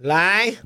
[0.00, 0.56] 来。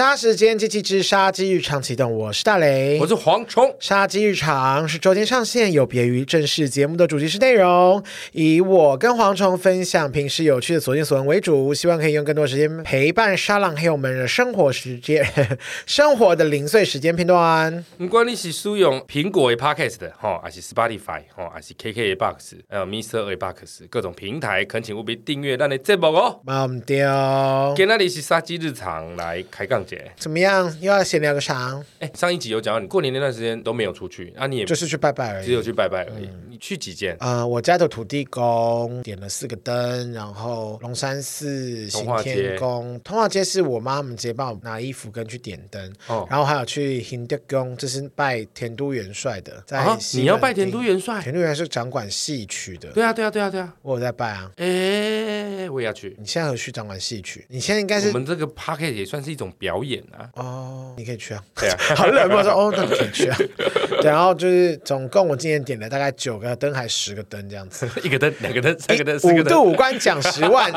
[0.00, 3.76] 杀时间机器之杀鸡日常启动，我是大雷，我是蝗虫。
[3.78, 15.22] 杀鸡日常是周天上线，有别于正式节目的主题式内容，以我跟蝗虫分享平时有趣的所见所闻为主，希望可以用更多时间陪伴沙朗黑友们的生活时间，
[15.84, 17.84] 生活的零碎时间片段。
[17.98, 23.36] 不管你是使用苹果的 Podcast 的哈，还是 Spotify 哈，还是 KK Box，还有 Mr.
[23.36, 26.40] Box 各种平台，恳请务必订阅咱的节目哦。
[26.46, 29.84] 忘掉，今天是杀鸡日常来开杠。
[30.16, 30.66] 怎么样？
[30.80, 31.80] 又要闲聊个啥？
[31.98, 36.26] 哎，上一集有讲到你过年那段时间都没有出去啊，你也就是去拜拜而已，只有去拜拜而已。
[36.26, 37.16] 嗯、你去几间？
[37.20, 45.92] 呃，我家的土地公点了四个灯，然后龙山寺、行天宫、通化街是我妈他们直接帮我拿衣服跟去点灯。
[46.08, 49.62] 哦，然后还有去行德宫，这是拜田都元帅的。
[49.66, 51.20] 在、啊、你要拜田都元帅？
[51.22, 52.90] 田都元帅是掌管戏曲的。
[52.92, 54.50] 对啊，对啊，对啊，对啊，我有在拜啊。
[54.56, 56.16] 哎，我也要去。
[56.18, 57.44] 你现在有去掌管戏曲？
[57.48, 60.28] 你现在应该是我们这个 Podcast 也算是一种表演啊。
[60.34, 61.42] 哦，你可以去啊。
[61.56, 63.36] 对啊， 好冷漠说哦，那你可以去啊。
[64.00, 67.88] 对，然后就是总共我今天点了大概九个灯，还十个灯这样子。
[68.02, 69.44] 一个灯，两个灯，三个灯，四个灯。
[69.44, 70.72] 五度五关讲十万，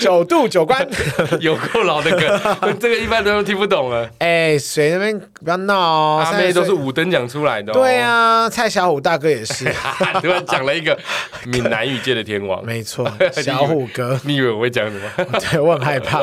[0.00, 0.86] 九度九关，
[1.40, 4.08] 有够老的梗，这个一般都听不懂了。
[4.18, 6.22] 哎，谁那边不要闹哦？
[6.24, 7.72] 阿妹都是五灯讲出来的。
[7.72, 9.64] 对啊，蔡小虎大哥也是，
[10.20, 10.96] 突然讲了一个
[11.46, 12.64] 闽南语界的天王。
[12.64, 14.18] 没错，小虎哥。
[14.24, 15.40] 你以为我会讲什么？
[15.50, 16.20] 对，我很害怕。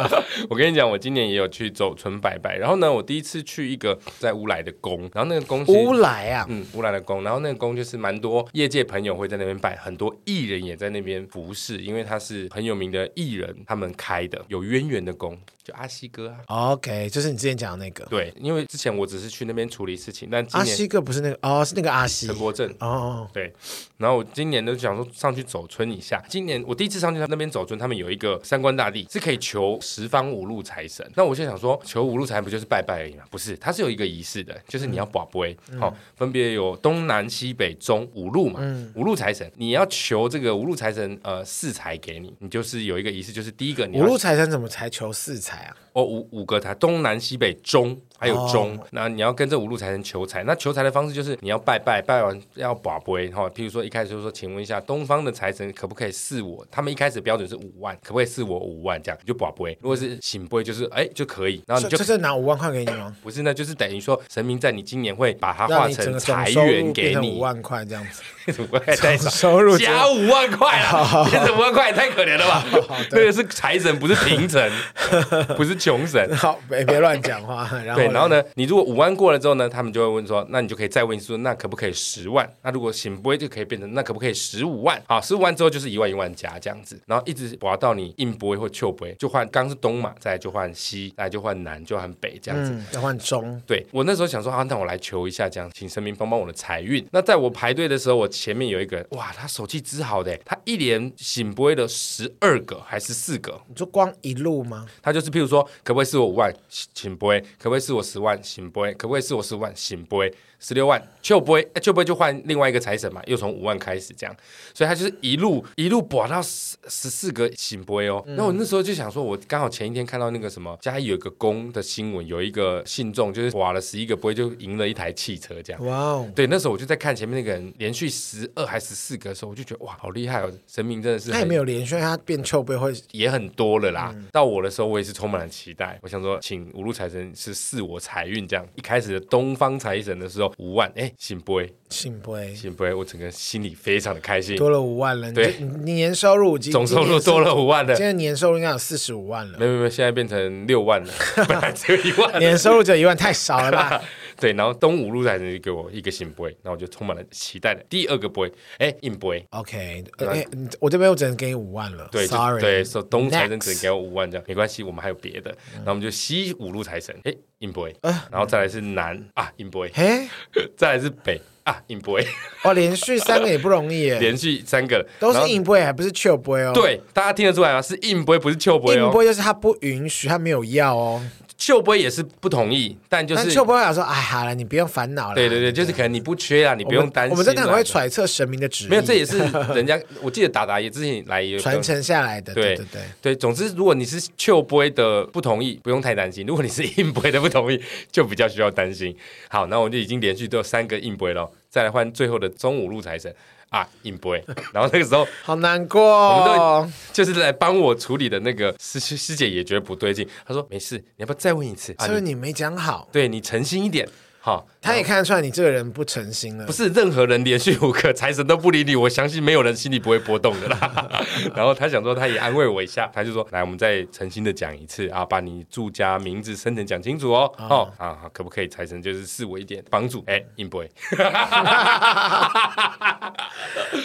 [0.49, 2.57] 我跟你讲，我今年也有去走纯拜拜。
[2.57, 15.37] 然后呢，我第一次去一个在乌来的宫，然后那个宫乌来啊，嗯，乌来的宫，然后那个宫就是蛮多业界朋友会在那边拜，很多艺人也在那边服侍，因为他是很有名的艺人，他们开的有渊源的宫。
[15.63, 18.05] 就阿西哥啊，OK，就是你之前讲的那个。
[18.05, 23.51] 对，因为之前我只是去那边处理事情，但阿西哥不是那个哦，是那个阿西陈柏正哦，对。
[23.97, 31.05] 然后我今年都想说上去走村一下，今年我第一次上去他那边走村，他们有一个三官大帝是可以求十方五路财神。
[31.17, 33.23] 那我就想说，求五路财神不就是拜拜而已嘛？
[33.29, 45.75] 不是，它是有一个仪式的，就是你要保杯，好、嗯哦，分别有东南西北中五路嘛，嗯、五路财神，你要求这个五路财神呃四财给你，你就是有一个仪式，就是第一个你五路财神怎么才求四财啊？
[45.93, 49.09] 哦，五五个财，东南西北中，还有中，那、oh.
[49.09, 50.43] 你要跟这五路财神求财。
[50.43, 53.49] 那求财的方式就是你要拜拜，拜完要把杯哈。
[53.49, 56.65] 譬如说一开始就说，请问一下，东方的财神可不可以赐我？
[56.71, 59.01] 他们一开始标准是五万，可不可以赐我五万？
[59.01, 59.77] 这样你就把杯。
[59.81, 61.63] 如果是醒杯，就是哎就可以。
[61.67, 63.15] 然后你就这是拿五万块给你吗？
[63.21, 67.37] 不是，那就是等于说神明在你今年会把它化成财源给你。
[67.37, 68.23] 五万块这样子，
[68.59, 71.25] 五万块太少，收入加五万块啊！
[71.31, 72.65] 变成五万块也太可怜了吧？
[73.11, 74.69] 那个是财神，不是平神，
[75.55, 75.77] 不是。
[75.77, 77.69] 穷神，好，别别乱讲话。
[77.85, 82.49] 然后对，然后呢，你如果五万过了之后呢，他们就会问说，那你就可以再问说，那可不可以十万？
[82.63, 84.99] 那如果行不会就可以变成，那可不可以十五万？
[85.07, 93.61] 好，十五万之后就是一万一万加这样子，然后一直滑到你圣杯或笑杯，就换刚是东嘛，再来就换西，再来就换南，就换北这样子，要换中。
[93.67, 97.05] 对，我那时候想说啊，那我来求一下，这样请神明帮帮我的财运。
[97.11, 103.61] 那在我排队的时候，我前面有一个人，哇，他手气之好的，他一连醒杯的十二个还是四个？
[103.67, 104.85] 你说光一路吗？
[105.01, 105.67] 他就是譬如说。
[105.83, 107.39] 可不可以是我五万醒杯？
[107.57, 108.93] 可不可以是我十万醒杯？
[108.93, 110.33] 可不可以是我十万醒杯？
[110.59, 114.35] 十六万，就不会，就不会就换另外一个财神嘛，又从五万开始这样，
[114.73, 118.23] 所以他就是一路一路博到十十四个醒杯哦。
[118.29, 125.85] 那、嗯、我那时候就想说，我刚好前一天看到那个什么家里有一个公的新闻，有一个信众就是博了十一个杯，就赢了一台汽车这样。
[125.85, 126.31] 哇哦！
[126.35, 130.51] 对，那时候我就在看前面那个人连续十二还是十四个的时候，我就觉得哇，好厉害哦！
[130.67, 131.31] 神明真的是。
[131.31, 134.11] 他也没有连续，他变臭杯会也很多了啦。
[134.15, 135.99] 嗯、到我的时候，我也是充满了期待。
[136.01, 138.65] 我想说，请五路财神是赐我财运这样。
[138.75, 141.11] 一开始的东方财神的时候五万，哎。
[141.17, 145.31] 圣杯，圣杯，圣杯，我整个心里非常的开心，多了五万了。
[145.33, 149.57] 对，你年收入 总收入多了五万了，现在年收入应该有四十五万了。
[149.57, 151.13] 没有没有，现在变成六万了，
[151.47, 154.01] 本来只有一万，年收入只有一万，太少了吧？
[154.39, 159.45] 对，然后东五路财神就给我一个圣杯，然后我就充满了期待的第二个杯，哎，硬杯。
[159.51, 160.45] OK，哎，
[160.79, 162.07] 我这边我只能给你五万了。
[162.11, 165.49] 对，Sorry，对，说东财神只能给我五万这样，没关系，我们还有别的。
[165.75, 167.95] 然后我们就西五路财神，哎，硬杯，
[168.31, 170.27] 然后再来是南啊，硬杯，哎，
[170.77, 171.39] 再来是北。
[171.67, 172.25] 啊，硬杯
[172.63, 176.71] 哦，连续三个也不容易耶， 连续三个都是硬杯，还不是笑杯哦。
[176.73, 177.81] 对，大家听得出来吗？
[177.81, 179.11] 是硬杯，不是笑杯哦。
[179.11, 181.21] 圣杯就是他不允许，他没有要哦。
[181.57, 185.35] 秀波也是不同意，但就是秀杯会想说，哎，好了，你不用烦恼了。
[185.35, 187.31] 对对对，就是可能你不缺啊，你不用担心。
[187.31, 188.89] 我们真的很会揣测神明的旨意。
[188.89, 189.39] 没有，这也是
[189.73, 192.53] 人家， 我记得达达也之前来也传承下来的。
[192.53, 197.81] 对对对对，总之，如果你是秀波的不同意，不用太担心；如果你是硬波的不同意，
[198.11, 199.15] 就比较需要担心。
[199.49, 203.33] 好，那我们就已经连续都有三个硬波了，再来换最后的中午路财神。
[203.69, 204.43] 啊，硬杯，
[204.73, 211.95] 然后那个时候 好难过，我们都就是来帮我处理的那个师师姐也觉得不对劲，她说没事，你要不要再问一次？
[211.99, 214.07] 所以你没讲好，对你诚心一点。
[214.47, 216.65] 好，他也看得出来你这个人不诚心了。
[216.65, 221.09] 不是任何人连续五个财神都不理你，我相信没有人心里不会波动的啦。
[221.53, 227.53] 然后他想说，他也安慰我一下，他就说：“来，我们再诚心的讲一次啊，把你住家名字生辰讲清楚哦。
[227.57, 230.23] 哦，啊，可不可以财神就是赐我一点帮助？
[230.27, 230.89] 哎，硬杯。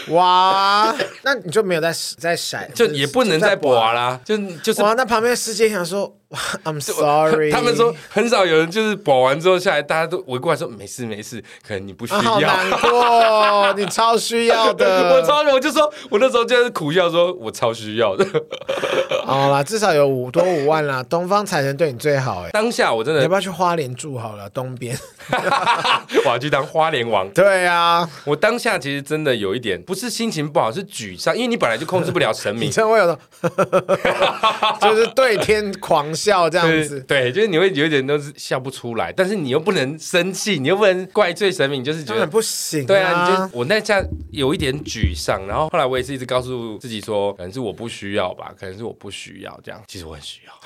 [0.09, 0.93] 哇，
[1.23, 6.17] 那你就没有在在闪， 就也不能再播啦，就就是哇，那旁边师姐想说。
[6.64, 12.20] I'm sorry，他们说很少有人就是保完之后下来，大家都围过来说没事没事，可能你不需要。
[12.20, 15.12] 啊、好难过，你超需要的。
[15.14, 18.26] 我超，我就说，我那时候就是苦笑说，我超需要的。
[19.26, 22.50] 好啦，至少有五多五万啦，东方财神对你最好哎。
[22.50, 24.49] 当下我真的，你要不要去花莲住好了？
[24.50, 24.96] 东边，
[26.25, 27.29] 我要去当花莲王。
[27.31, 32.69] 对啊，我当下其实真的有一点，不是心情不好，是沮丧，因为你本来就控制不了神明。
[32.69, 33.19] 你真会有的，
[34.81, 42.87] 就是对天狂笑这样子，对，就是你会有点都是笑不出来，但是你又不能生气，你又不能怪罪神明，就是觉得不行。
[42.87, 50.53] 对啊，你就我那下有一点沮丧，然后后来我也是一直告诉自己说，可能是我不需要吧，可能是我不需要这样，其实我很需要。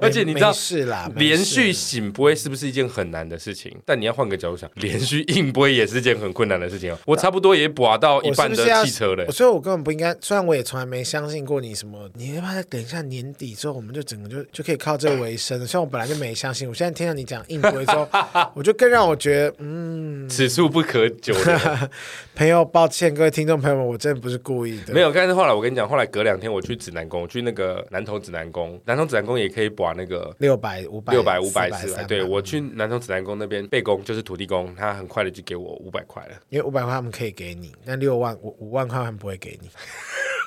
[0.00, 3.76] 而且你知道，是啦，连续醒杯是不是一件很难的事情？
[3.84, 6.98] 但你要换个角度想，连续硬杯也是一件很困难的事情哦。
[7.06, 10.16] 我差不多也拔到一半的汽车了，所以我根本不应该。
[10.20, 15.58] 虽然我也从来没相信过你什么，你要不要等一下年底之后，我们就整个就就可以靠这个为生。
[15.66, 18.08] 虽然我本来就没相信，我现在听到你讲硬杯之后，
[18.54, 21.58] 我就更让我觉得，嗯，此处不可久留。
[22.34, 24.94] 朋友，抱歉，各位听众朋友们，我真的不是故意的。
[24.94, 32.04] 没有，但是后来我跟你讲，后来隔两天我去指南宫，我去那个南投指南宫，南投指南宫也可以把那个六百、五百、六百、五百四百。
[32.04, 36.34] 对，我去南投指南宫那边背公，就是土地公，他很快的就给我五百块了。
[36.48, 39.68] 因为五百块他们可以给你，那六万五五万块他们不会给你。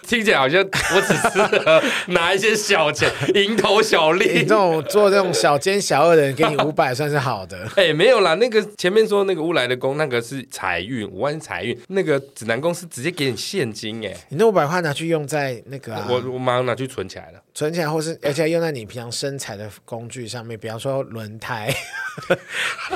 [0.07, 4.25] 听起来好像我只适合拿一些小钱，蝇头小利。
[4.33, 7.57] 你这种做这种小奸小恶的人，给你五百算是好的。
[7.75, 11.77] 哎、欸，没有啦，那个前面说那个乌来的宫，那个是财运，五万是财运。
[11.87, 21.73] 那个指南宫是直接给你现金，哎，你那五百块拿去用在那个、啊，我我马上拿去存起来了，存起来，或是而且用在你平常身材的工具上面，比方说轮胎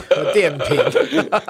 [0.09, 0.77] 和 电瓶。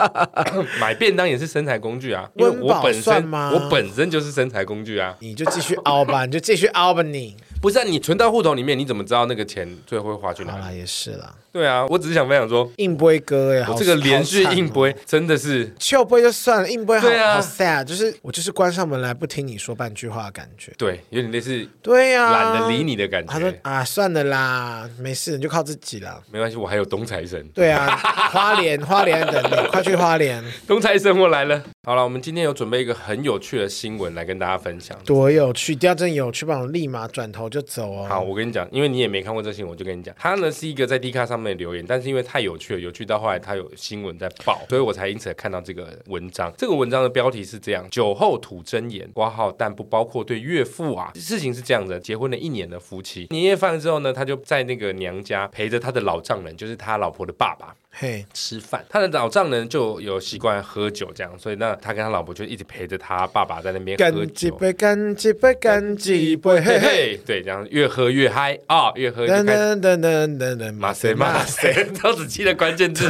[0.80, 5.48] 买便当也是身材工具啊， 因为我本身我本身就是身材工具啊，你就。
[5.57, 10.77] 继续凹吧，你就继续凹吧，你不是、啊、你存到户头里面，你怎么知道那个钱最后会花去哪里？
[10.77, 11.33] 也是啦。
[11.51, 20.71] 对啊，我只是想分享说，硬杯哥呀，我这个连续硬杯真的是秀杯就算了，硬杯好好 sad，就是我就是关上门来不听你说半句话的感觉。
[20.77, 23.31] 对，有点类似对呀，懒得理你的感觉。
[23.31, 26.19] 他说啊，算了啦，没事，你就靠自己啦。
[26.31, 27.47] 没关系，我还有东财神。
[27.53, 27.95] 对啊，
[28.31, 30.44] 花莲花莲等你，快去花莲。
[30.67, 31.63] 东财神我来了。
[31.88, 35.00] 好了，我们今天有准备一个很有趣的新闻来跟大家分享。
[35.06, 38.06] 多有趣，第二阵有趣，帮我立马转头就走哦。
[38.10, 46.51] 好，我跟你讲，因为你也没看过这新闻，我就跟你讲，他呢是一个在 D 卡上面的留言，但是因为太有趣了，有趣到后来他有新闻在报，所以我才因此看到这个文章。
[46.57, 51.13] 这个文章的标题是这样：酒后吐真言，挂号，但不包括对岳父啊。
[51.16, 57.73] 事情是这样的，结婚了一年的夫妻，年夜饭之后呢，他就在那个娘家陪着他的老丈人，就是他老婆的爸爸。
[57.99, 71.73] 嘿，吃饭，他的老丈人就有习惯喝酒，这样，所以那他跟他老婆就一直陪着他爸爸在那边喝酒，干几杯，干几杯，干几杯，嘿嘿，对，这样越喝越嗨啊，越喝越嗨噔噔噔噔噔，马赛马赛，
[72.04, 73.07] 都只记得关键字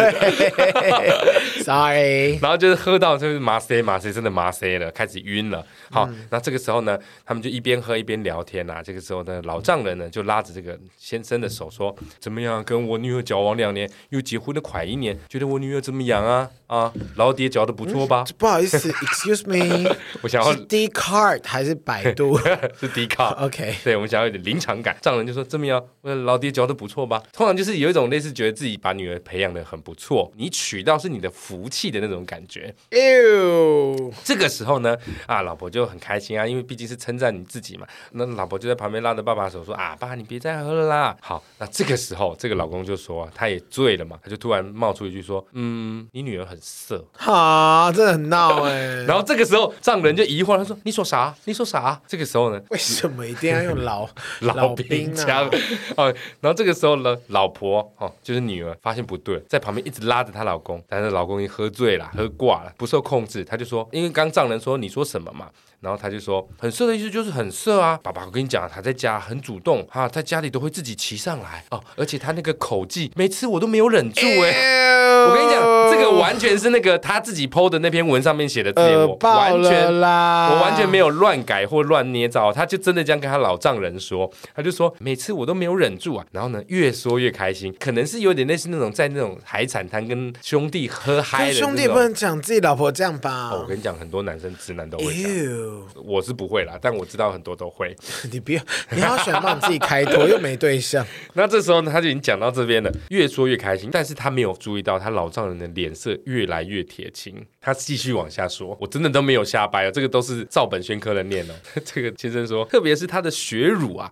[1.67, 5.65] ，sorry，然后就是喝到就是麻塞麻塞，真的麻塞了，开始晕了。
[5.91, 8.81] 好，那这个时候呢，他们就一边喝一边聊天啊。
[8.81, 16.49] 这个时候呢，老丈人呢就拉着这个先生的手说：“怎么样，跟我女儿交往两年，又结婚了快一年，觉得我女儿怎么样啊？
[16.67, 22.37] 啊，老爹教的不错吧？”不好意思，Excuse me， 我想要是 Dcard 还是百度？
[22.79, 23.35] 是 Dcard。
[23.45, 24.97] OK，对，我们想要有点临场感。
[25.01, 32.73] 丈人就说：“怎么样，我老爹教的不错吧？”通常就是有一种类似觉得自己把女儿培养的很不错，你娶到是你的福福气的那种感觉。
[32.91, 34.95] 哎呦，这个时候呢，
[35.25, 37.87] 啊，老婆就很开心啊，因为毕竟是称赞你自己嘛。
[38.11, 49.03] 那老婆就在旁边拉着爸爸手说：“啊，爸，你别再喝了啦。”好，那这个时候，这个老公就说啊，他也醉了嘛，他就突然冒出一句说：“嗯，你女儿很色。”哈，真的很闹哎。
[49.07, 51.33] 然后这个时候丈人就疑惑，他说：“你说啥？
[51.45, 54.07] 你说啥？”这个时候呢， 为什么一定要用老
[54.41, 55.49] 老兵腔？
[55.95, 74.97] 哦，然后这个时候呢，老婆哦，就是女儿发现不对，在旁边一直拉着她老公，但是老公喝醉了，喝挂了，不受控制，他就说：“因为刚丈人说你说什么嘛？”然后他就说：“很色的意思就是很色啊，爸爸，我跟你讲，他在家很主动哈，在家里都会自己骑上来哦，而且他那个口技，每次我都没有忍住哎。
[75.27, 93.53] 我跟你讲，这个完全是那个他自己 PO 的那篇文上面写的字，我完全啦我完全没有乱改或乱捏造，他就真的这样跟他老丈人说，他就说每次我都没有忍住啊，然后呢越说越开心，可能是有点类似那种在那种海产摊跟兄弟喝嗨的兄弟不能讲自己老婆这样吧？
[93.53, 95.66] 我跟你讲，很多男生直男都会讲。
[95.95, 97.95] 我是不会啦，但我知道很多都会。
[98.31, 101.05] 你不要，你好喜欢帮你自己开脱，又没对象。
[101.33, 103.89] 那这时候呢，他就已经讲到这边了，越说越开心。
[103.91, 107.45] 但是他没有注意到，他老丈人的脸色越来越铁青。
[107.61, 111.53] 他继续往下说：“我真的都没有瞎掰哦，这个都是照本宣科的念哦。
[111.83, 114.11] ”这个先生说：“特别是他的血乳啊，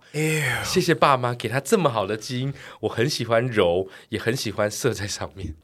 [0.62, 5.54] 谢谢爸妈给他这么好的基因，我很喜欢揉，也很喜欢射在上面。”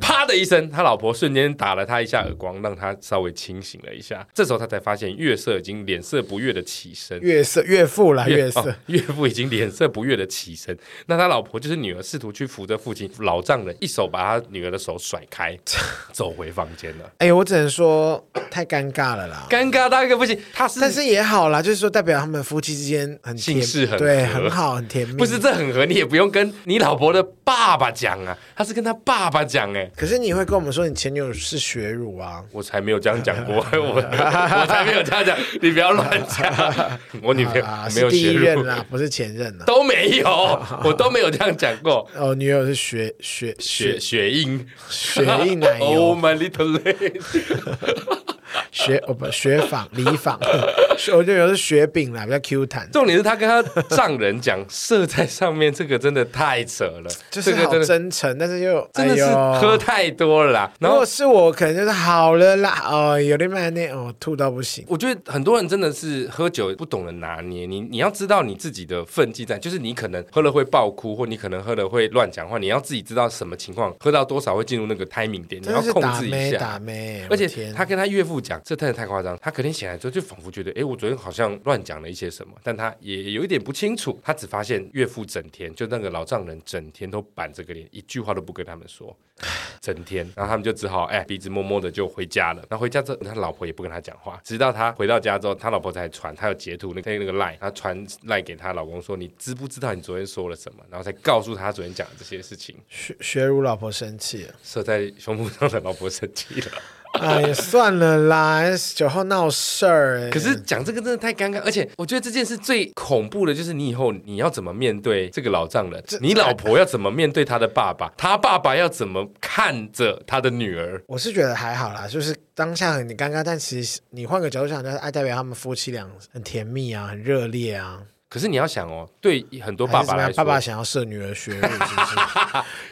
[0.00, 4.26] 啪的一声，他老婆瞬间打了他一下耳光，让他稍微清醒了一下。
[4.32, 7.18] 这时候他才发现月色已经脸色不悦的起身。
[7.20, 10.76] 月色，岳父来， 月色，哦、岳父已经脸色不悦的起身。
[11.06, 13.10] 那他老婆就是女儿，试图去扶着父亲。
[13.18, 15.56] 老丈人一手把他女儿的手甩开，
[16.12, 17.10] 走回房间了。
[17.18, 20.38] 哎呦，我只能说太尴尬了啦，尴尬到一个不行。
[20.52, 25.16] 他是，但是也好啦，就是说代表他们夫妻之间很姓氏很对，很好，很甜蜜。
[25.16, 29.13] 不是这很合，你也不用跟你老婆的爸爸讲啊，他是跟他爸。
[29.16, 32.42] 爸爸讲哎，可是你会跟我们说你前女友是血乳啊？
[32.50, 36.52] 我才没有这样讲过，我 我才没有这样讲，你不要乱讲。
[37.22, 40.26] 我女朋友没有血乳啦，不是前任啊，都没有，
[40.84, 42.08] 我都没有这样讲过。
[42.16, 45.86] 哦，女友是血血血血印血印奶油。
[45.86, 48.23] Oh my little lady。
[48.70, 50.38] 雪哦不雪纺礼纺，
[51.14, 52.88] 我觉得有的是雪饼啦，比较 Q 弹。
[52.90, 60.72] 重点是他跟他丈人讲射在上面，这个真的太扯了，就是好真诚，但是又真的是喝太多了啦。
[60.78, 64.84] 然后如果是我，可能就是好了啦，哦，有点慢那哦，吐到不行。
[64.88, 76.80] 我觉得很多人真的是喝酒不懂得拿捏，你你要知道你自己的分际在，就是你可能喝了会爆哭，或你可能喝了会乱讲话，你要自己知道什么情况，喝到多少会进入那个 timing 点，你要控制一下。
[77.28, 78.60] 而且他跟他岳父讲。
[78.62, 84.20] 这真的太夸张，他肯定醒来之后就仿佛觉得，哎，我昨天好像乱讲了一些什么，但他也有一点不清楚。
[84.22, 89.16] 他只发现岳父整天就那个老丈人整天都板着个脸，一句话都不跟他们说，
[89.80, 90.30] 整天。
[90.36, 92.62] 然后他们就只好哎鼻子摸摸的就回家了。
[92.68, 100.84] 然后回家之后，他老婆也不跟他讲话，直到他回到家之后，他老婆才传，他有截图那个那个赖，他传赖给他老公说，你知不知道你昨天说了什么？
[100.90, 102.76] 然后才告诉他昨天讲的这些事情。
[102.88, 106.72] 学学如老婆生气了，射在胸部上的老婆生气了。
[107.20, 108.62] 哎呀，算了啦，
[108.94, 110.28] 九号闹事儿。
[110.30, 121.00] 可是讲这个真的太尴尬，而且我觉得这件事最恐怖的就是你以后你要怎么面对这个老丈人，你老婆要怎么面对他的爸爸， 他爸爸要怎么看着他的女儿。
[121.06, 128.00] 我是觉得还好啦，就是当下很尴尬，但其实你换个角度想，就是爱代表他们夫妻俩很甜蜜啊，很热烈啊。
[128.34, 132.16] 可是你要想哦，对很多爸爸来说，爸爸想要设女儿血乳，是不是？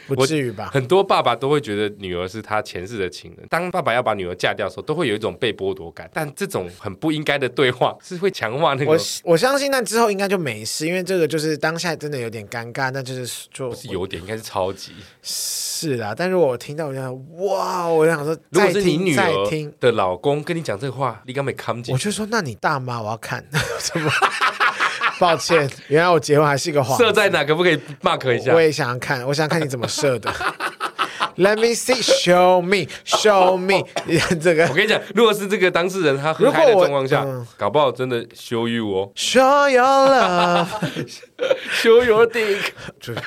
[0.14, 0.70] 不至于吧？
[0.72, 3.44] 很多爸爸都会觉得女儿是他前世的情人。
[3.50, 6.08] 当爸爸要把女儿嫁掉的时候，都会有一种被剥夺感。
[6.14, 8.92] 但这种很不应该的对话，是会强化那个。
[8.92, 16.14] 我我相信，那之后应该就没事，因为这个就是当下真的有点尴尬，那就是就不是有点，应该是超级是啦。
[16.16, 21.92] 但如果我听到我想哇，我想说，如果是你女儿的老公跟你讲这个话，你敢没看见？
[21.92, 23.44] 我就说，那你大妈我要看
[23.82, 24.08] 怎么？
[25.22, 26.98] 抱歉， 原来我结婚还是一个谎。
[26.98, 27.44] 设在哪？
[27.44, 28.52] 可不可以 mark 一下？
[28.52, 30.28] 我也想看，我想看你怎么设的。
[31.36, 33.86] Let me see, show me, show me。
[34.42, 39.10] 这个，我跟你讲，如果是这个当事人，他喝嗨的状况下，嗯、搞不好真的 show you 哦。
[39.14, 40.66] Show your love,
[41.72, 42.72] show your dick。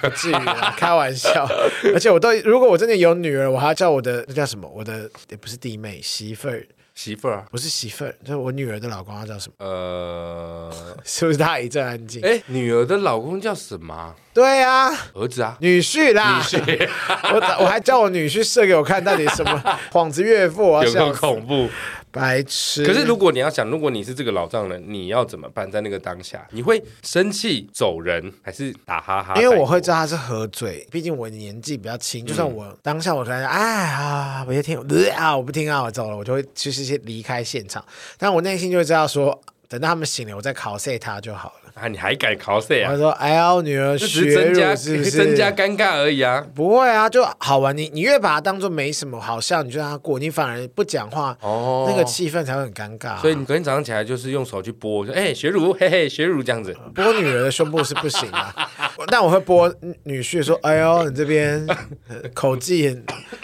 [0.01, 1.47] 不至于啦，开玩笑。
[1.93, 4.69] 而且我都，如果我真的有女儿，我还要叫我的那叫什么？
[4.75, 6.63] 我的也不是弟妹，媳妇儿。
[6.95, 9.65] 媳妇儿啊，不是媳妇儿，就是我女儿的老公，他叫什么？
[9.65, 10.71] 呃，
[11.03, 12.21] 是不是他一阵安静？
[12.23, 14.15] 哎，女儿的老公叫什么？
[14.33, 16.89] 对啊，儿子啊，女婿啦，女婿。
[17.35, 19.61] 我我还叫我女婿射给我看，到底什么
[19.91, 20.83] 幌子岳父啊？
[20.83, 21.69] 有够恐怖！
[22.15, 22.85] 白痴。
[22.85, 25.69] 可是如果你要想，如果你是这个老丈人，你要怎么办？
[25.69, 29.35] 在那个当下，你会生气走人，还是打哈哈？
[29.35, 32.25] 因为我会知道他是喝醉，毕竟我年纪比较轻。
[32.25, 34.79] 就算我当下我突然哎啊，我就听
[35.11, 37.83] 啊，我不听啊，我走了，我就会其实先离开现场。
[38.17, 41.64] 但我内心就会知道说，等到他们醒了，我再考碎他就好了。
[41.75, 41.89] 啊！
[41.89, 42.91] 你还敢考谁啊？
[42.91, 46.41] 他说：“哎呀，我女儿学乳是不是增加尴尬而已啊？
[46.55, 47.75] 不会啊，就好玩。
[47.75, 53.17] 你你越把它当做没什么好笑，你就让它过，你反而不讲话，哦，那个气氛才会很尴尬啊。
[53.19, 56.73] 所以你隔天早上起来就是用手去拨，说：哎，学乳，嘿嘿，学乳这样子。
[56.93, 58.55] 拨女儿的胸部是不行啊，
[59.11, 59.69] 但我会拨
[60.03, 61.67] 女婿说：哎呦，你这边
[62.33, 63.03] 口技很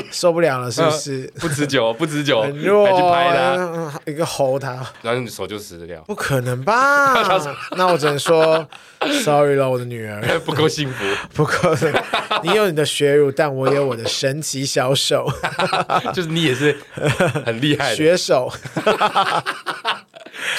[0.10, 1.28] 受不了了，是不是？
[1.38, 4.72] 不持久， 不持久，很弱，还去拍他，一个吼他，
[5.02, 6.00] 然后你手就死掉。
[6.08, 7.14] 不可能吧？
[7.76, 8.68] 那我只能。”说
[9.24, 11.76] ，sorry 了，我的女儿 不够幸福， 不够。
[12.44, 15.28] 你有你的血乳，但我有我的神奇小手，
[16.14, 16.78] 就是你也是
[17.46, 18.52] 很厉害的血手。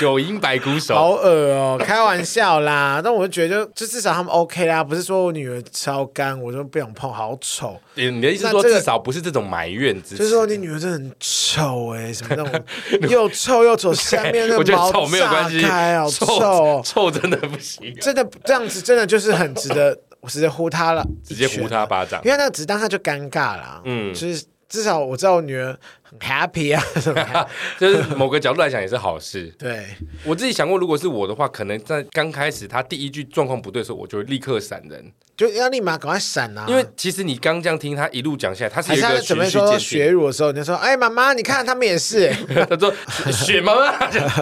[0.03, 1.79] 九阴白骨手，好恶哦！
[1.79, 7.81] 开玩笑啦，但我就觉得，就至少他们 OK 啦，不是说我女儿超干，我就不想碰，好丑。
[7.95, 12.65] 你的意思说，至少不是这种埋怨之词，就是说你女儿真的很丑哎，什么那种
[13.09, 25.79] 又臭又丑，下面那个毛炸开，好臭，臭真的不行，真的这样子真的就是很值得，我直接呼他了，直接呼他巴掌，因为那个只当他就尴尬了，嗯，就是至少我知道我女儿。
[26.21, 27.47] Happy 啊什么，
[27.79, 29.53] 就是某个角度来讲也是好事。
[29.59, 29.87] 对，
[30.25, 36.67] 我自己想过，如果是我的话，可能在刚开始他第一句状况不对的时候，我就会立刻闪人，就要立马赶快闪啊。
[36.69, 39.37] 因为其实你刚这样听他一路讲下来，他是一个循序渐进。
[39.37, 42.33] 准备说血乳的时候，你就说：“哎，妈妈，你看他们也是。
[42.69, 42.93] ”他说
[43.33, 43.93] ：“血妈妈。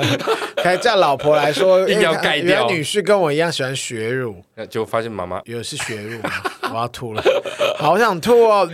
[0.63, 2.69] ”还叫老婆来说，一定要盖掉。
[2.69, 6.21] 女婿跟我一样喜欢血乳，那就发现妈妈有是血乳，
[6.71, 7.23] 我要吐了，
[7.79, 8.69] 好想吐哦！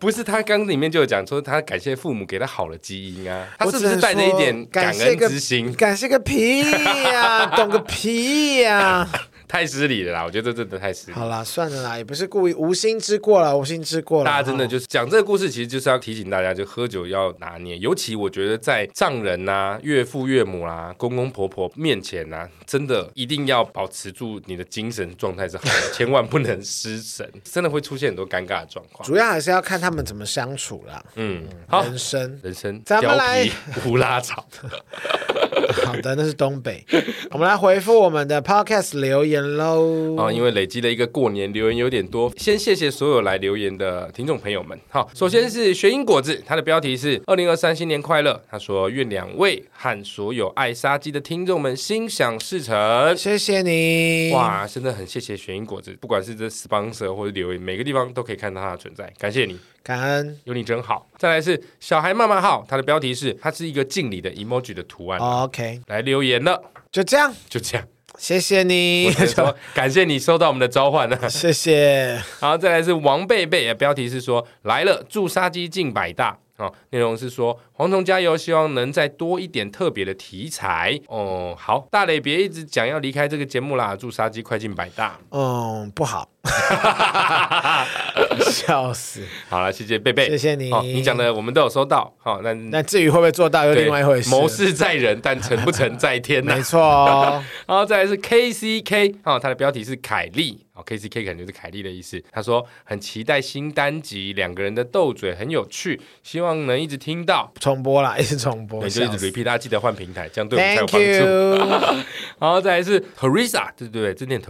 [0.00, 3.46] 不是，他刚里面就有讲说，他感谢父母给他好的基因啊。
[3.58, 5.72] 他是不是带着一点感恩之心？
[5.74, 9.08] 感谢个屁呀，懂个屁呀！
[9.50, 11.12] 太失礼了啦，我觉得这真的太失礼。
[11.12, 14.24] 好啦，算了啦，也不是故意，无心之过了，无心之过了。
[14.24, 29.04] 大家真的就是讲这个故事，其实就是要提醒大家，就喝酒要拿捏，尤其我觉得在丈人呐、啊、岳父岳母啊、公公婆婆面前呐、啊，真的一定要保持住你的精神状态是好的，千万不能失神， 真的会出现很多尴尬的状况。
[29.04, 31.04] 主要还是要看他们怎么相处啦。
[31.16, 33.48] 嗯，好，人生人生，咱们来
[33.82, 34.46] 胡拉草。
[35.84, 36.84] 好的，那是东北。
[37.30, 40.16] 我们来回复我们的 Podcast 留言喽。
[40.16, 44.78] 啊，因为累积了一个过年留言有点多，先谢谢所有来留言的听众朋友们。
[44.88, 48.40] 好，首先是玄英果子，他的标题是“二零二三新年快乐”。
[48.50, 52.76] 他说：“愿两位和所有爱杀鸡的听众们心想事成。”
[53.16, 54.32] 谢谢你。
[54.32, 59.58] 哇，真的很谢谢玄英果子，不管是这 sponsor 或者留言，每个地方都可以看到他的存在，感谢你。
[59.82, 61.08] 感恩有你真好。
[61.16, 65.18] 再来是小孩妈妈号，他的标题是它是一个敬礼的 emoji 的图案。
[65.18, 66.62] Oh, OK，来留言了，
[66.92, 67.86] 就这样，就这样，
[68.20, 72.22] 谢谢你，说 感谢你收到我们的召唤呢，谢谢。
[72.38, 76.38] 好，再来是王贝贝，标题是说来了，祝杀鸡进百大。
[76.58, 81.00] 哦，内容是说蝗虫加油，希望能再多一点特别的题材。
[81.06, 85.18] 哦，好，大磊别一直讲要离开这个节目啦，祝杀鸡快进百大。
[85.30, 86.28] 嗯，不好，
[88.40, 89.22] 笑死。
[89.48, 92.12] 好了，谢谢贝贝，谢谢你，哦、你讲的我们都有收到。
[92.18, 94.30] 好、哦，那那至于会不会做到，又另外一回事。
[94.30, 96.56] 谋事在人，但成不成在天呐、啊。
[96.56, 97.44] 没错、 哦。
[97.66, 100.66] 然后再来是 K C K，哦，他的标题是凯莉。
[100.86, 102.18] K C K 可能就是凯莉的意思。
[102.32, 109.44] 他说很期待新单集，两个人的斗嘴很有趣，希望能一直听到重播啦，一直重播，对，就一直 repeat。
[109.44, 111.98] 大家记得换平台，这样对我们才有帮助。
[112.38, 114.40] 然后 再来是 Teresa，对对对，这念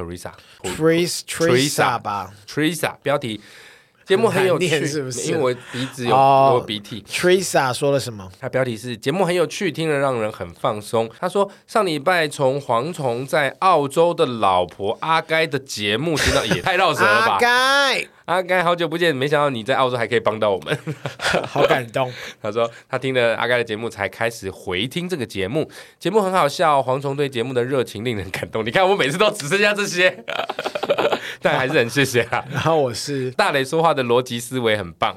[1.81, 3.41] Teresa，Teresa 吧，Teresa 标题。
[4.07, 5.31] 节目很有趣，是不是？
[5.31, 7.01] 因为我鼻子有有鼻涕。
[7.09, 8.29] Teresa 说了什么？
[8.41, 11.09] 他标题是“节目很有趣，听了让人很放松”。
[11.21, 17.35] 他说上礼拜从蝗虫在澳洲的老婆阿该的节目听到，也太绕舌了吧？
[17.35, 20.79] 阿该，阿该，好久不见，没想到你在澳洲还可以帮到我们，
[21.49, 22.13] 好感动。
[22.41, 28.65] 他说他听了阿该的节目才开始回听这个节目，节目很好笑，蝗虫对节目的热情令人感动。
[28.65, 30.17] 你看我每次都只剩下这些。
[31.43, 32.45] 但还是很谢谢啊。
[32.51, 35.17] 然后我是大磊说话的逻辑思维很棒，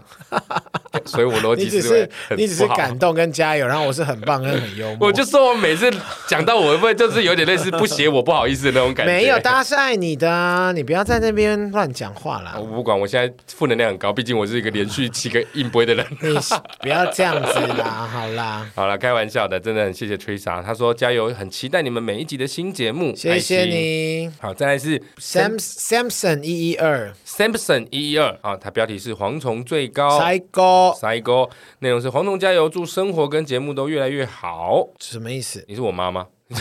[1.05, 5.07] 所以我逻辑思维很你只是感动跟加油，然后我是很棒跟很幽默。
[5.07, 5.91] 我就说我每次
[6.27, 9.11] 讲到我会不会就是有点类似不写我不好意思的那种感觉？
[9.11, 12.55] 没有，大家是爱你的啊，你不要在那边乱讲话啦。
[12.57, 16.07] 我不管，我现在负能量很高，毕竟我是一个连续七个硬杯的人。
[16.21, 16.33] 你
[16.79, 24.31] 不要这样子啦， 好啦，好啦，开玩笑的，真的很谢谢 Teresa，他说加油，很期待你们每一集的新节目，谢谢你。
[24.39, 26.13] 好，再来是 Sam Sam。
[26.13, 34.89] Samson 一一二，Samson 一一二啊，它标题是蝗虫最高，塞高勾塞勾，内容是蝗虫加油，祝生活跟节目都越来越好。
[34.99, 35.65] 什么意思？
[35.67, 36.11] 你是我妈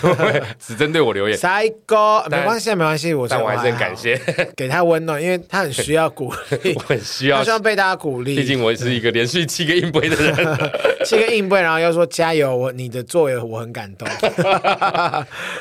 [0.08, 0.46] 吗？
[0.58, 4.20] 只针对我留言，塞勾没关系，没关系，我但我还是很感谢，
[4.56, 8.36] 给他温暖，因为他很需要鼓励， 我很需要，他需要被大家鼓励。
[8.36, 10.34] 毕竟我是一个连续七个硬杯的人，
[11.04, 14.08] 七个硬杯，然后又说加油，我你的作为我很感动，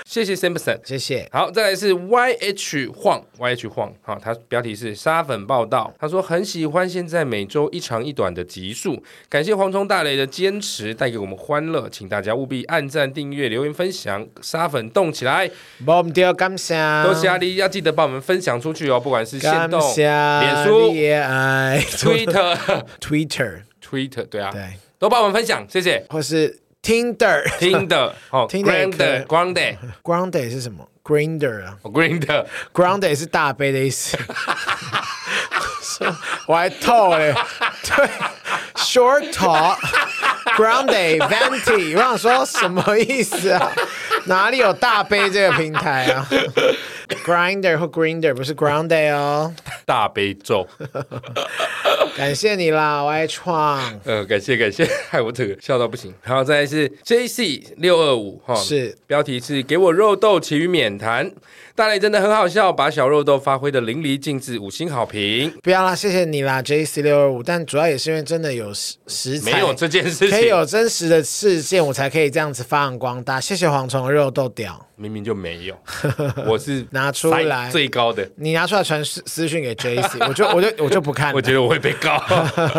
[0.05, 1.27] 谢谢 Simpson，谢谢。
[1.31, 14.20] 好，再来是 YH 晃，YH 晃，好，他标题是沙粉报道，他说很喜欢现在每周一长一短的集数，感谢蝗虫大雷的坚持，带给我们欢乐，请大家务必按赞、订阅、留言、分享。
[14.41, 15.49] 沙粉动起来！
[15.85, 22.57] 我们要感谢，多谢阿里，要记得帮我们分享出去哦，不管是线动、脸书、Twitter、
[22.99, 26.05] Twitter、Twitter，对啊，对，都帮我们分享，谢谢。
[26.09, 34.17] 或是 Tinder、Tinder，哦 Grinder、Grinder、Grinder 是什么？Grinder 啊，Grinder、Grinder 是大杯的意思。
[36.47, 38.09] 我还透了，对
[38.75, 39.77] ，Short Talk。
[40.61, 43.71] Grande Venti， 我想说什么意思啊？
[44.25, 46.27] 哪里有大杯这个平台啊？
[47.25, 49.51] Grinder 或 Grinder 不是 Grande 哦，
[49.85, 50.67] 大悲咒。
[52.15, 53.81] 感谢你啦，我爱创。
[54.05, 56.13] 呃，感谢感谢，害我这个笑到不行。
[56.23, 61.31] 然后，再来是 JC 六二五哈，是标题是给我肉豆，其余免谈。
[61.73, 65.51] 大雷真的很好笑，把小肉豆发挥的淋漓尽致，五星好评。
[65.63, 67.41] 不要啦，谢谢你啦，JC 六二五。
[67.41, 73.39] 但主要也是因为真的有食食材没有这件事情，可以有真实的事件，我才可以这样子发扬光大。
[73.39, 75.75] 谢谢蝗虫肉豆屌，明明就没有，
[76.45, 82.21] 我是拿出来最高的，你拿出来传私私讯给 JC，我就我就我就不看， 我觉得我会被告。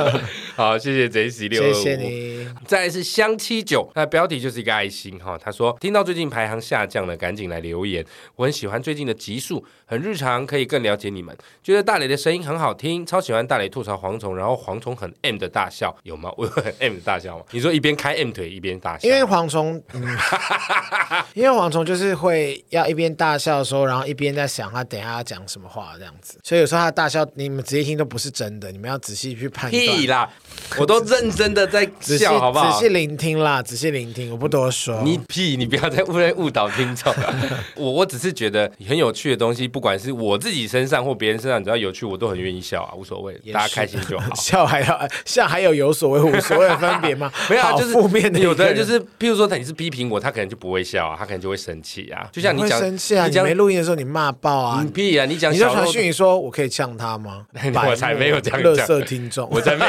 [0.55, 2.49] 好，谢谢 JC 六二五，谢谢你。
[2.67, 5.39] 再来是香七九，那标题就是一个爱心哈。
[5.39, 8.05] 他说听到最近排行下降了，赶紧来留言。
[8.37, 11.37] 我很喜欢最近的集数，很日常，可以更了解你们。
[11.63, 16.33] 觉得大雷的声音很好听，超喜欢大雷吐槽蝗虫，然后蝗虫很 M 的大笑，有吗？
[16.37, 17.45] 我有很 M 的大笑吗？
[17.51, 19.09] 你说一边开 M 腿一边大笑？
[19.09, 20.03] 因为蝗虫，嗯、
[21.35, 29.83] 因为蝗虫就是会要一边大笑的时候，然后一边在想他等下要讲什么话这样子，所以有时候他的大笑你们直接听都不是真的，你们要仔细去判断。
[29.83, 30.31] 屁啦！
[30.79, 32.71] 我都认真的在笑，好不好？
[32.73, 35.03] 仔细聆听啦，仔细聆听，我不多说。
[35.03, 35.57] 你屁！
[35.57, 37.13] 你不要再误误导听众。
[37.77, 44.33] 我我只是觉得很有趣的东西，不管是我自己身上或别人身上，只要有趣，我都很愿意笑啊，无所谓，大家开心就好。
[44.35, 47.31] 笑还要笑，还有有所谓无所谓的分别吗？
[47.51, 48.39] 没有，就是负面的。
[48.39, 52.27] 有的人就是，譬如说他你是批评我，他可能就不会笑啊，他可能就会生气啊。
[52.33, 55.27] 就像你讲生气啊，你没录音的时候你骂爆啊，你屁啊！
[55.27, 57.45] 你讲，你就传讯你说我可以呛他吗？
[57.87, 58.73] 我才没有这样讲。
[58.75, 59.85] 垃圾听众，我才没。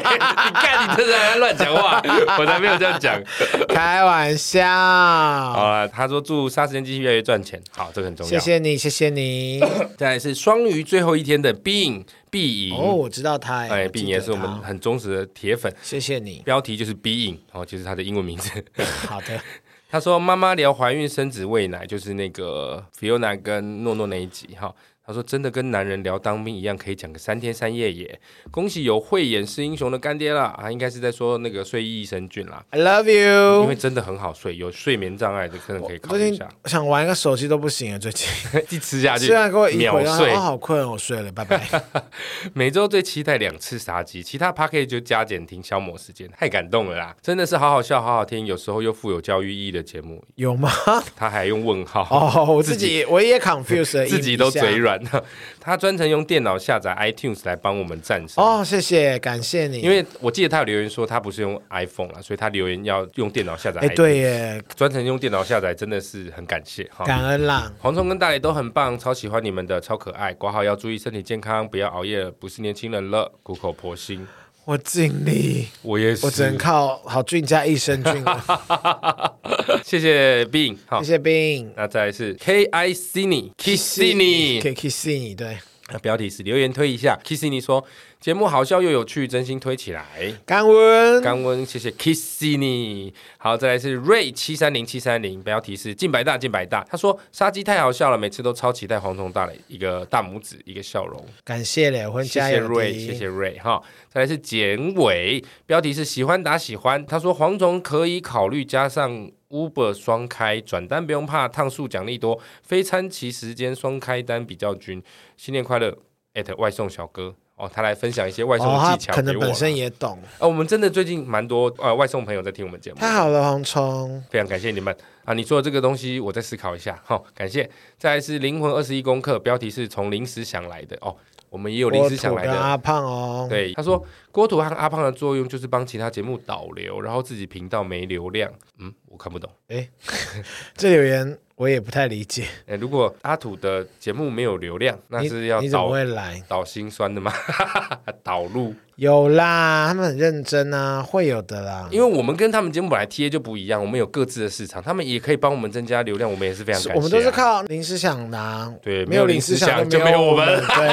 [0.53, 1.13] 你看你这是。
[1.39, 1.99] 乱讲话，
[2.37, 3.19] 我才没有这样讲，
[3.67, 4.63] 开玩笑。
[4.63, 8.29] 好了，他说祝杀时间机器越来越赚钱，好，这个很重要。
[8.29, 9.59] 谢谢你，谢谢你。
[9.97, 16.41] 再来是双鱼最后一天的 Being 必赢哦，我知道他，哎，Being 也是我们很忠实的铁粉，谢谢你。
[16.45, 18.49] 标题就是 Being 哦，就是他的英文名字。
[19.09, 19.41] 好的，
[19.89, 24.73] 他说妈妈聊怀孕生子喂奶，就是那个 Fiona 跟诺诺那一集哈。
[25.05, 28.19] 他说：“真的跟男人聊当兵一样，可以讲个三天三夜耶！
[28.51, 30.55] 恭喜有慧眼识英雄的干爹啦！
[30.57, 32.63] 啊，应该是在说那个睡意益生菌啦。
[32.69, 36.47] I love you，因为真的很好睡，有睡眠障碍的可能可以考虑一下。
[36.65, 38.27] 想玩一个手机都不行啊，最近
[38.71, 41.83] 一吃下去，虽然给我秒睡，我、哦、好困，我睡了，拜拜。
[42.53, 47.13] 每周最期待两次杀鸡，其他 Podcast 就加减听消磨时间，太感动了啦！
[47.21, 50.71] 真的是好好笑，好好听，有时候又富有教育意义的节目，有吗？
[51.17, 55.25] 他还用问号哦，我自己我也 confused， 自己都嘴软了。
[55.60, 59.79] 他。”他专程用电脑下载 iTunes 来帮我们赞赏哦，谢谢，感谢你。
[59.79, 63.82] 因为我记得他有留言说他不是用 iPhone 了，所以他留言要用电脑下载。
[63.82, 67.73] 哎，对耶，专程用电脑下载真的是很感谢哈，感恩啦。
[67.79, 70.32] 黄虫跟大雷都很棒，超喜欢你们的，超可爱。
[70.36, 74.27] 挂号要注意身体健康，不要熬夜了，不是年轻人了，苦口婆心。
[74.65, 79.32] 我尽力，我也是，我只能靠好菌加益生菌了。
[79.83, 81.69] 谢谢 Being，好，谢谢 Being。
[81.75, 85.57] 那再来是 K I C N Kissini，K Kissini，对。
[85.91, 87.85] 那标题是留言推一下，Kissini 说。
[88.23, 90.05] 节目好笑又有趣，真心推起来。
[90.45, 93.11] 甘温，甘温，谢谢 Kissini。
[93.37, 96.85] 好，再来是 Ray 七三零七三零，标题是进百大进百大。
[96.89, 101.21] 他说杀鸡太好笑了，每次都超期待蝗虫大雷一个大拇指一个笑容。
[101.43, 103.83] 感谢嘞，我谢谢 Ray，谢谢 Ray 哈。
[104.09, 107.05] 再来是简伟，标题是喜欢打喜欢。
[107.05, 115.01] 他说蝗虫可以考虑加上 Uber 双开转单，不用怕趟数奖励多，非餐期时间双开单比较均。
[115.37, 115.95] 新年快乐
[116.33, 117.35] ，at 外送小哥。
[117.55, 120.17] 哦，他来分享一些外送的技巧，可能本身也懂。
[120.39, 122.97] 哦，我们真的最近蛮多呃外送朋友在听我们节目。
[122.97, 125.35] 太好了，黄冲，非常感谢你们啊！
[125.35, 126.99] 你说的这个东西，我再思考一下。
[127.05, 127.69] 好，感谢。
[127.99, 131.15] 再来是灵魂二十一功课，标题是从临时想来的哦。
[131.53, 133.45] 我们也有临时想来的阿胖哦。
[133.47, 138.51] 对，他说郭土和阿胖的作用就是帮其他节目导流，然后自己频道没流量。
[138.79, 139.47] 嗯，我看不懂。
[139.67, 139.87] 哎，
[140.75, 141.37] 这留言。
[141.55, 142.47] 我也不太理解。
[142.65, 147.31] 哎，如果阿土的节目没有流量，那是要导你，你怎么会来导心酸的吗？
[148.23, 151.88] 导入有啦，他们很认真啊，会有的啦。
[151.91, 156.95] 因为我们跟他们节目本来 TA 就不一样，我们有各自的市场，他们也可以帮我们增加流量，我们也是非常感谢、啊。
[156.95, 160.45] 我们都是靠临时想拿，对，没有临时想就没有我们。
[160.47, 160.89] 对，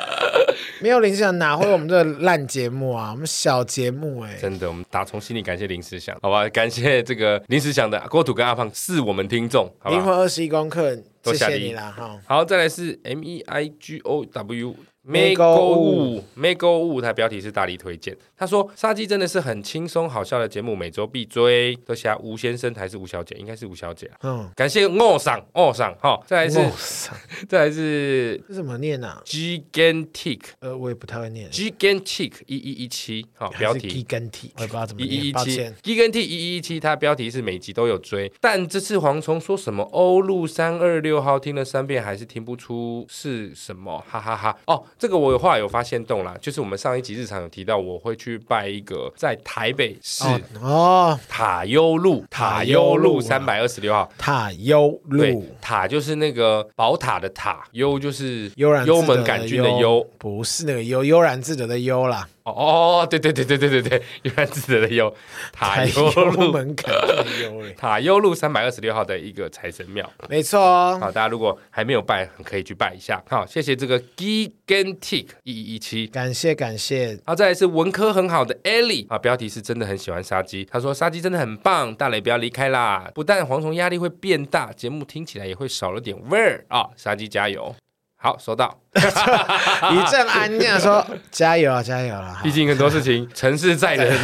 [0.80, 6.48] 没有临时想拿回我们这烂节目啊，我们小节目哎、欸，真的，我们打从心里感谢临时想，好吧？
[6.48, 9.70] 感谢这个临时想的郭土跟阿胖是我们听众。
[9.90, 12.18] 灵魂二十一功课，谢谢你啦哈。
[12.26, 14.74] 好，再来是 M E I G O W。
[15.08, 17.00] 没购物，没购物。
[17.00, 18.16] 它标题是大力推荐。
[18.36, 23.34] 他说：“杀鸡真的是很轻松好笑的节目，每周必追。”都写吴先生还是吴小姐？
[23.36, 24.10] 应该是吴小姐。
[24.22, 26.20] 嗯，感谢哦赏哦赏哈。
[26.26, 26.60] 再来是，
[27.48, 31.50] 再来是， 这怎么念啊？Gigantic，呃，我也不太会念。
[31.50, 34.04] Gigantic 一一一七，好标题。
[34.04, 35.12] Gigantic，我也不知道怎么念。
[35.12, 44.58] 一一一七，Gigantic 一一一七，它标题是每集都有追，但这次蝗虫说什么欧陆三二六号听了三遍还是听不出是什么，哈哈哈，哈。
[44.66, 44.84] 哦。
[44.98, 50.24] 这个我有话有发现动啦，就是我们上一集日常有提到，我会去拜一个在台北市
[50.60, 54.10] 哦塔悠路塔悠路三百二十六号。
[54.18, 55.46] 塔悠路。
[55.60, 62.26] 塔就是那个宝塔的塔，悠就是悠然幽门杆菌的悠，不是那个悠悠然自得的悠啦。
[62.50, 65.14] 哦，对对对对对对对， 原来自得的有，
[65.52, 70.58] 塔悠路门槛的悠，塔悠路三百二十六号的一个财神庙，没错。
[70.98, 73.22] 好，大家如果还没有拜，可以去拜一下。
[73.28, 77.18] 好，谢谢这个 Gigantic 一一一七，感谢感谢。
[77.24, 87.74] 好，再来是文科很好的 Ellie 啊，标题是真的很喜欢杀鸡，他说杀鸡真的很棒，大雷不要离开啦，不但蝗虫压力会变大，节目听起来也会少了点味儿啊，杀鸡加油。
[88.20, 88.76] 好，收到。
[88.98, 92.40] 一阵安静，说 加油啊，加油啊！
[92.42, 94.18] 毕竟很多事情，成事在人，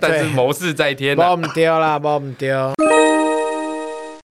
[0.00, 1.14] 但是谋事在天。
[1.14, 2.72] 把我们丢了，把我们丢。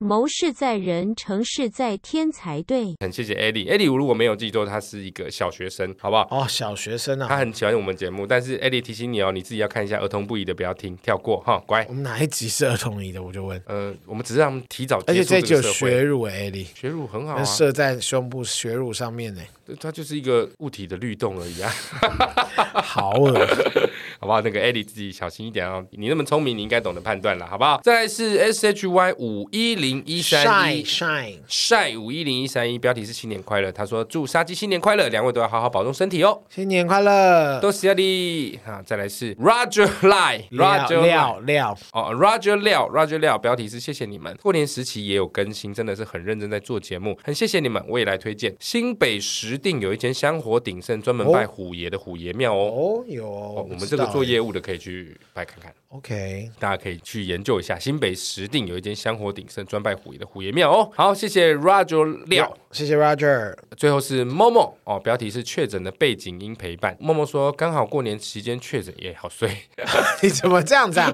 [0.04, 2.94] 谋事在人，成事在天才对。
[3.00, 6.28] 很谢谢艾莉，艾莉，我如果没有记错，他是一个小学生，好不好？
[6.30, 11.86] 哦，小学生啊，他很喜欢我们节目，但是艾莉提醒你哦，你自己要看一下儿童不宜的，不要听，跳过哈，乖。
[11.88, 13.24] 我们哪一集是儿童宜的？
[13.24, 13.62] 我就问。
[13.66, 15.38] 呃，我们只是让他们提早接触这个社会。
[15.38, 19.42] 而且这就学乳艾莉，学乳很好啊，射在胸部血乳上面呢。
[19.80, 21.72] 它就是一个物体的律动而已啊，
[22.84, 23.34] 好恶，
[24.24, 24.40] 好不好？
[24.40, 25.86] 那个艾莉自己小心一点哦。
[25.92, 27.82] 你那么聪明，你应该懂得判断了，好不好？
[27.84, 33.72] 再来是 S H Y 五一零一三一 shine shine 五一零一三一，标题是新年快乐。
[33.72, 36.42] 他说祝杀鸡新年快乐，两位都要好好保重身体哦。
[36.50, 38.60] 新年快乐，多谢你。
[38.66, 44.38] 好，再来是 Roger Lie Roger 廖廖哦 Roger 廖 Roger 廖，标题是谢谢你们。
[44.42, 47.82] 过年时期也有更新，真的是很认真在做节目，很谢谢你们。
[47.88, 49.54] 我也来推荐新北十。
[49.54, 52.58] 一定有一间香火鼎盛、专门拜虎爷的虎爷庙哦。
[52.58, 55.74] 哦，有哦，我们这个做业务的可以去拜看看。
[55.94, 60.90] OK，大家可以去研究一下，新北石定有一间香火鼎盛、专拜虎爷的虎爷庙哦。
[60.96, 63.56] 好，谢谢 Roger 廖，谢谢 Roger。
[63.78, 66.98] 最后是 Momo 哦，标题是确诊的背景音陪伴。
[67.00, 69.56] Momo 说刚好过年期间确诊，也好睡。
[70.24, 71.14] 你怎么这样子啊？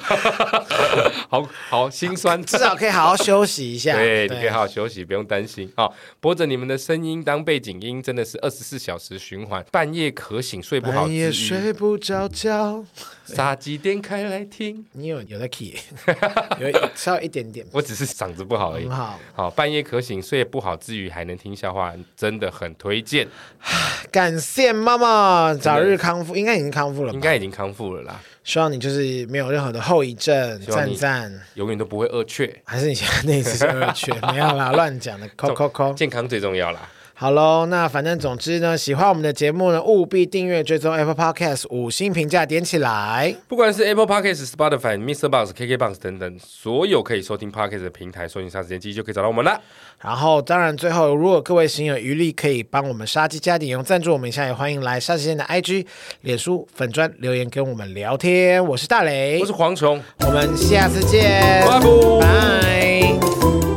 [1.27, 3.97] 好好心酸， 至少可以好好休息一下。
[3.97, 5.69] 对，对你可以好好休息，不用担心。
[5.75, 12.85] 好，播着你们的声音当背景音，真的是二十四小时循环，半夜可醒睡不好，半夜睡不着觉。
[13.25, 15.75] 杀鸡点开来听，你有有在 key，
[16.59, 18.87] 有稍微一点点，我只是嗓子不好而已。
[18.87, 23.27] 好，好，半夜可醒睡不好之余还能听笑话，真的很推荐。
[24.11, 28.19] 感谢妈妈早日康复，应该已经康复了，应该已经康复了啦。
[28.43, 34.11] 希望你就是没有任何的后遗症，赞赞，永远都不会二确，还是你现在那一次是二确？
[34.33, 36.89] 没有啦，乱讲的，扣扣扣，健康最重要啦。
[37.21, 43.35] 好喽，那反正总之呢，喜欢我们的节目呢，务必订阅、追踪 Apple Podcast，五星评价点起来。
[43.49, 49.59] 不管是 Apple Podcast、Spotify、MixerBox、KKBox 等等，所有可以收听 Podcast 的平台，搜寻“杀时间机”就可以找到我们了。
[50.01, 55.85] 然后，当然最后，如果各位行有余力，可以帮我们杀鸡加点油赞助我们一下，也欢迎来杀时间的 IG、
[56.21, 58.65] 脸书粉专留言跟我们聊天。
[58.65, 61.81] 我是大雷，我是蝗虫，我们下次见，拜
[62.21, 63.68] 拜。